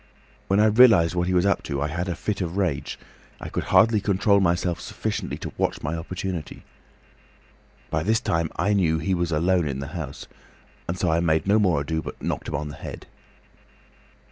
When 0.47 0.59
I 0.59 0.65
realised 0.65 1.13
what 1.13 1.27
he 1.27 1.33
was 1.35 1.45
up 1.45 1.61
to 1.65 1.79
I 1.79 1.87
had 1.87 2.09
a 2.09 2.15
fit 2.15 2.41
of 2.41 2.57
rage—I 2.57 3.49
could 3.49 3.65
hardly 3.65 4.01
control 4.01 4.39
myself 4.39 4.81
sufficiently 4.81 5.37
to 5.37 5.53
watch 5.59 5.83
my 5.83 5.95
opportunity. 5.95 6.63
By 7.91 8.01
this 8.01 8.19
time 8.19 8.49
I 8.55 8.73
knew 8.73 8.97
he 8.97 9.13
was 9.13 9.31
alone 9.31 9.67
in 9.67 9.77
the 9.77 9.89
house, 9.93 10.25
and 10.87 10.97
so 10.97 11.11
I 11.11 11.19
made 11.19 11.45
no 11.45 11.59
more 11.59 11.81
ado, 11.81 12.01
but 12.01 12.19
knocked 12.19 12.47
him 12.47 12.55
on 12.55 12.69
the 12.69 12.77
head." 12.77 13.05